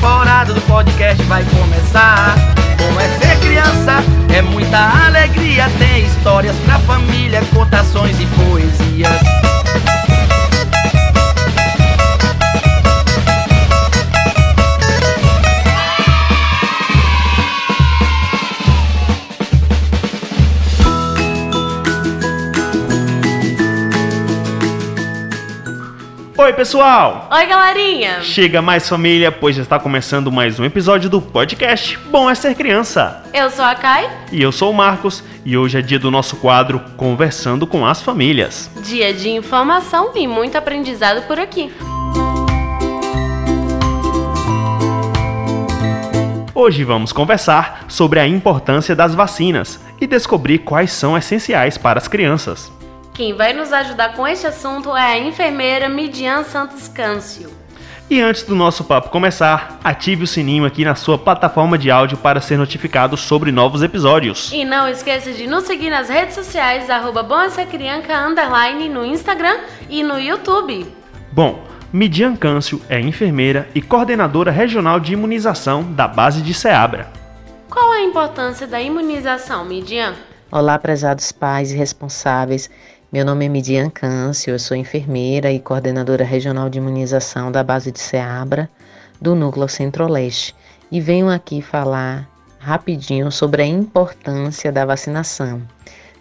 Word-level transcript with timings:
temporada 0.00 0.54
do 0.54 0.60
podcast 0.62 1.22
vai 1.24 1.44
começar. 1.44 2.34
Como 2.78 2.98
é 2.98 3.18
ser 3.18 3.38
criança, 3.40 4.02
é 4.34 4.40
muita 4.40 5.06
alegria. 5.06 5.68
Tem 5.78 6.06
histórias 6.06 6.56
pra 6.64 6.78
família, 6.78 7.42
contações 7.54 8.18
e 8.18 8.26
poesias. 8.26 8.49
Oi, 26.50 26.56
pessoal! 26.56 27.28
Oi, 27.30 27.46
galerinha! 27.46 28.22
Chega 28.22 28.60
mais 28.60 28.88
família, 28.88 29.30
pois 29.30 29.54
já 29.54 29.62
está 29.62 29.78
começando 29.78 30.32
mais 30.32 30.58
um 30.58 30.64
episódio 30.64 31.08
do 31.08 31.22
podcast 31.22 31.96
Bom 32.10 32.28
é 32.28 32.34
Ser 32.34 32.56
Criança. 32.56 33.22
Eu 33.32 33.48
sou 33.50 33.64
a 33.64 33.76
Kai. 33.76 34.10
E 34.32 34.42
eu 34.42 34.50
sou 34.50 34.72
o 34.72 34.74
Marcos, 34.74 35.22
e 35.44 35.56
hoje 35.56 35.78
é 35.78 35.80
dia 35.80 36.00
do 36.00 36.10
nosso 36.10 36.38
quadro 36.38 36.80
Conversando 36.96 37.68
com 37.68 37.86
as 37.86 38.02
Famílias. 38.02 38.68
Dia 38.82 39.14
de 39.14 39.30
informação 39.30 40.10
e 40.16 40.26
muito 40.26 40.58
aprendizado 40.58 41.24
por 41.28 41.38
aqui. 41.38 41.72
Hoje 46.52 46.82
vamos 46.82 47.12
conversar 47.12 47.84
sobre 47.86 48.18
a 48.18 48.26
importância 48.26 48.96
das 48.96 49.14
vacinas 49.14 49.78
e 50.00 50.06
descobrir 50.06 50.58
quais 50.58 50.90
são 50.90 51.16
essenciais 51.16 51.78
para 51.78 52.00
as 52.00 52.08
crianças. 52.08 52.79
Quem 53.14 53.34
vai 53.34 53.52
nos 53.52 53.72
ajudar 53.72 54.14
com 54.14 54.26
este 54.26 54.46
assunto 54.46 54.96
é 54.96 55.12
a 55.12 55.18
enfermeira 55.18 55.88
Midian 55.88 56.44
Santos 56.44 56.88
Câncio. 56.88 57.50
E 58.08 58.20
antes 58.20 58.42
do 58.42 58.56
nosso 58.56 58.82
papo 58.82 59.10
começar, 59.10 59.78
ative 59.84 60.24
o 60.24 60.26
sininho 60.26 60.64
aqui 60.64 60.84
na 60.84 60.96
sua 60.96 61.16
plataforma 61.16 61.78
de 61.78 61.90
áudio 61.90 62.16
para 62.16 62.40
ser 62.40 62.56
notificado 62.56 63.16
sobre 63.16 63.52
novos 63.52 63.82
episódios. 63.82 64.50
E 64.52 64.64
não 64.64 64.88
esqueça 64.88 65.32
de 65.32 65.46
nos 65.46 65.64
seguir 65.64 65.90
nas 65.90 66.08
redes 66.08 66.34
sociais, 66.34 66.90
arroba 66.90 67.22
underline 67.22 68.88
no 68.88 69.04
Instagram 69.04 69.58
e 69.88 70.02
no 70.02 70.18
YouTube. 70.18 70.86
Bom, 71.30 71.64
Midian 71.92 72.34
Câncio 72.34 72.80
é 72.88 73.00
enfermeira 73.00 73.68
e 73.74 73.82
coordenadora 73.82 74.50
regional 74.50 74.98
de 74.98 75.12
imunização 75.12 75.92
da 75.92 76.08
base 76.08 76.42
de 76.42 76.54
Ceabra. 76.54 77.08
Qual 77.68 77.92
a 77.92 78.00
importância 78.00 78.66
da 78.66 78.80
imunização, 78.80 79.64
Midian? 79.64 80.14
Olá, 80.50 80.76
prezados 80.80 81.30
pais 81.30 81.70
e 81.70 81.76
responsáveis 81.76 82.68
meu 83.12 83.24
nome 83.24 83.44
é 83.44 83.48
Midian 83.48 83.90
Câncio, 83.90 84.52
eu 84.52 84.58
sou 84.60 84.76
enfermeira 84.76 85.50
e 85.50 85.58
coordenadora 85.58 86.22
regional 86.22 86.70
de 86.70 86.78
imunização 86.78 87.50
da 87.50 87.60
base 87.60 87.90
de 87.90 87.98
Ceabra, 87.98 88.70
do 89.20 89.34
Núcleo 89.34 89.68
Centro-Leste, 89.68 90.54
e 90.92 91.00
venho 91.00 91.28
aqui 91.28 91.60
falar 91.60 92.30
rapidinho 92.60 93.28
sobre 93.32 93.62
a 93.62 93.66
importância 93.66 94.70
da 94.70 94.84
vacinação. 94.84 95.60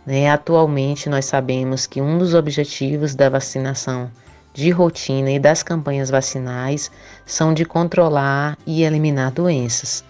Né? 0.04 0.32
Atualmente, 0.32 1.10
nós 1.10 1.26
sabemos 1.26 1.86
que 1.86 2.02
um 2.02 2.18
dos 2.18 2.34
objetivos 2.34 3.14
da 3.14 3.30
vacinação 3.30 4.10
de 4.52 4.72
rotina 4.72 5.30
e 5.30 5.38
das 5.38 5.62
campanhas 5.62 6.10
vacinais 6.10 6.90
são 7.24 7.54
de 7.54 7.66
controlar 7.66 8.58
e 8.66 8.82
eliminar 8.82 9.30
doenças, 9.30 10.04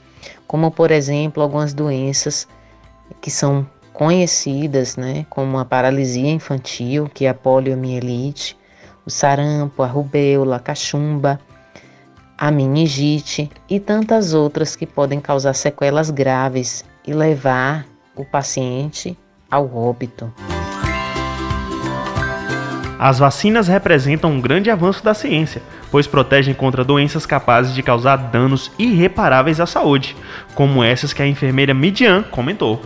como, 0.47 0.71
por 0.71 0.91
exemplo, 0.91 1.43
algumas 1.43 1.73
doenças 1.73 2.47
que 3.19 3.29
são 3.29 3.67
conhecidas, 3.93 4.95
né, 4.95 5.25
como 5.29 5.57
a 5.57 5.65
paralisia 5.65 6.29
infantil, 6.29 7.09
que 7.13 7.25
é 7.25 7.29
a 7.29 7.33
poliomielite, 7.33 8.57
o 9.05 9.09
sarampo, 9.09 9.83
a 9.83 9.87
rubéola, 9.87 10.57
a 10.57 10.59
cachumba, 10.59 11.39
a 12.37 12.51
meningite 12.51 13.51
e 13.69 13.79
tantas 13.79 14.33
outras 14.33 14.75
que 14.75 14.85
podem 14.85 15.19
causar 15.19 15.53
sequelas 15.53 16.09
graves 16.09 16.85
e 17.05 17.13
levar 17.13 17.85
o 18.15 18.23
paciente 18.23 19.17
ao 19.51 19.75
óbito. 19.75 20.31
As 22.99 23.17
vacinas 23.17 23.69
representam 23.69 24.31
um 24.31 24.41
grande 24.41 24.69
avanço 24.69 25.01
da 25.03 25.13
ciência, 25.13 25.61
pois 25.89 26.05
protegem 26.05 26.53
contra 26.53 26.83
doenças 26.83 27.25
capazes 27.25 27.73
de 27.73 27.81
causar 27.81 28.17
danos 28.17 28.71
irreparáveis 28.77 29.61
à 29.61 29.65
saúde, 29.65 30.17
como 30.53 30.83
essas 30.83 31.13
que 31.13 31.21
a 31.21 31.27
enfermeira 31.27 31.73
Midian 31.73 32.23
comentou. 32.23 32.81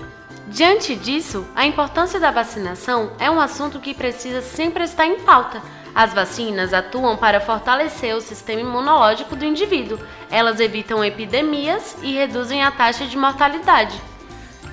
Diante 0.53 0.95
disso, 0.95 1.47
a 1.55 1.65
importância 1.65 2.19
da 2.19 2.29
vacinação 2.29 3.13
é 3.17 3.27
um 3.27 3.41
assunto 3.41 3.79
que 3.79 3.91
precisa 3.91 4.39
sempre 4.39 4.83
estar 4.83 5.07
em 5.07 5.19
pauta. 5.21 5.59
As 5.95 6.13
vacinas 6.13 6.75
atuam 6.75 7.17
para 7.17 7.41
fortalecer 7.41 8.15
o 8.15 8.21
sistema 8.21 8.61
imunológico 8.61 9.35
do 9.35 9.43
indivíduo. 9.43 9.97
Elas 10.29 10.59
evitam 10.59 11.03
epidemias 11.03 11.97
e 12.03 12.13
reduzem 12.13 12.61
a 12.61 12.69
taxa 12.69 13.07
de 13.07 13.17
mortalidade. 13.17 13.99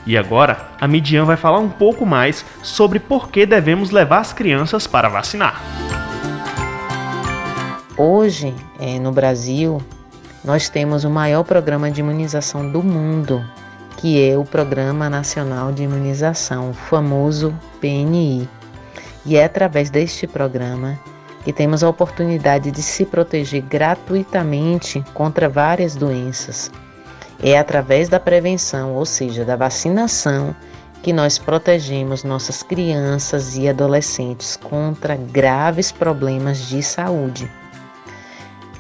E 0.07 0.19
agora, 0.19 0.69
a 0.79 0.87
Midian 0.87 1.25
vai 1.25 1.39
falar 1.39 1.61
um 1.61 1.71
pouco 1.71 2.05
mais 2.05 2.45
sobre 2.63 3.01
por 3.01 3.31
que 3.31 3.47
devemos 3.47 3.91
levar 3.91 4.19
as 4.19 4.35
crianças 4.35 4.87
para 4.87 5.09
vacinar. 5.09 5.63
Hoje, 7.97 8.55
é, 8.79 8.99
no 8.99 9.13
Brasil, 9.13 9.81
nós 10.45 10.69
temos 10.69 11.05
o 11.05 11.11
maior 11.11 11.43
programa 11.43 11.91
de 11.91 12.01
imunização 12.01 12.71
do 12.71 12.83
mundo, 12.83 13.43
que 14.01 14.27
é 14.27 14.37
o 14.37 14.45
Programa 14.45 15.11
Nacional 15.11 15.71
de 15.73 15.83
Imunização, 15.83 16.71
o 16.71 16.73
famoso 16.73 17.55
PNI. 17.83 18.49
E 19.27 19.37
é 19.37 19.45
através 19.45 19.91
deste 19.91 20.27
programa 20.27 20.99
que 21.45 21.53
temos 21.53 21.85
a 21.85 21.89
oportunidade 21.91 22.71
de 22.71 22.83
se 22.83 23.05
proteger 23.05 23.61
gratuitamente 23.61 25.05
contra 25.13 25.51
várias 25.51 25.95
doenças. 25.95 26.71
É 27.43 27.59
através 27.59 28.09
da 28.09 28.19
prevenção, 28.19 28.95
ou 28.95 29.05
seja, 29.05 29.45
da 29.45 29.55
vacinação, 29.55 30.57
que 31.03 31.13
nós 31.13 31.39
protegemos 31.39 32.25
nossas 32.25 32.63
crianças 32.63 33.55
e 33.55 33.69
adolescentes 33.69 34.57
contra 34.57 35.15
graves 35.15 35.93
problemas 35.93 36.69
de 36.69 36.83
saúde. 36.83 37.51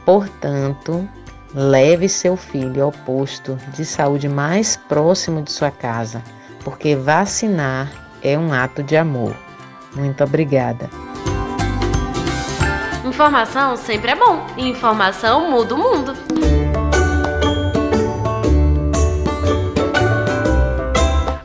Portanto, 0.06 1.06
Leve 1.53 2.09
seu 2.09 2.37
filho 2.37 2.84
ao 2.84 2.93
posto 2.93 3.59
de 3.75 3.84
saúde 3.84 4.28
mais 4.28 4.77
próximo 4.77 5.43
de 5.43 5.50
sua 5.50 5.71
casa, 5.71 6.22
porque 6.62 6.94
vacinar 6.94 7.91
é 8.22 8.38
um 8.38 8.53
ato 8.53 8.84
de 8.84 8.97
amor. 8.97 9.34
Muito 9.97 10.22
obrigada. 10.22 10.89
Informação 13.05 13.77
sempre 13.77 14.12
é 14.12 14.15
bom. 14.15 14.47
Informação 14.56 15.50
muda 15.50 15.75
o 15.75 15.78
mundo. 15.78 16.15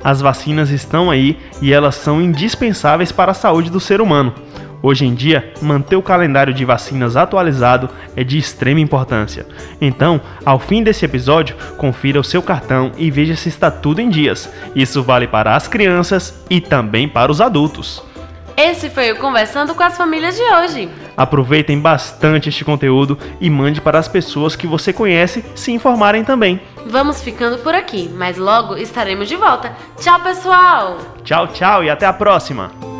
As 0.03 0.21
vacinas 0.21 0.69
estão 0.69 1.09
aí 1.09 1.39
e 1.59 1.73
elas 1.73 1.95
são 1.95 2.21
indispensáveis 2.21 3.11
para 3.11 3.31
a 3.31 3.33
saúde 3.33 3.71
do 3.71 3.79
ser 3.79 3.99
humano. 4.01 4.35
Hoje 4.85 5.03
em 5.03 5.15
dia, 5.15 5.51
manter 5.63 5.95
o 5.95 6.01
calendário 6.03 6.53
de 6.53 6.63
vacinas 6.63 7.17
atualizado 7.17 7.89
é 8.15 8.23
de 8.23 8.37
extrema 8.37 8.79
importância. 8.79 9.47
Então, 9.81 10.21
ao 10.45 10.59
fim 10.59 10.83
desse 10.83 11.03
episódio, 11.03 11.55
confira 11.75 12.19
o 12.19 12.23
seu 12.23 12.39
cartão 12.39 12.91
e 12.95 13.09
veja 13.09 13.35
se 13.35 13.49
está 13.49 13.71
tudo 13.71 13.99
em 13.99 14.09
dias. 14.09 14.47
Isso 14.75 15.01
vale 15.01 15.25
para 15.25 15.55
as 15.55 15.67
crianças 15.67 16.39
e 16.51 16.61
também 16.61 17.09
para 17.09 17.31
os 17.31 17.41
adultos. 17.41 18.03
Esse 18.55 18.91
foi 18.91 19.11
o 19.11 19.15
Conversando 19.15 19.73
com 19.73 19.81
as 19.81 19.97
Famílias 19.97 20.35
de 20.35 20.43
hoje. 20.43 20.87
Aproveitem 21.17 21.79
bastante 21.79 22.49
este 22.49 22.63
conteúdo 22.63 23.17
e 23.41 23.49
mande 23.49 23.81
para 23.81 23.97
as 23.97 24.07
pessoas 24.07 24.55
que 24.55 24.67
você 24.67 24.93
conhece 24.93 25.43
se 25.55 25.71
informarem 25.71 26.23
também. 26.23 26.61
Vamos 26.85 27.23
ficando 27.23 27.57
por 27.57 27.73
aqui, 27.73 28.07
mas 28.13 28.37
logo 28.37 28.77
estaremos 28.77 29.27
de 29.27 29.35
volta. 29.35 29.75
Tchau, 29.99 30.19
pessoal! 30.19 30.99
Tchau, 31.23 31.47
tchau 31.47 31.83
e 31.83 31.89
até 31.89 32.05
a 32.05 32.13
próxima! 32.13 32.94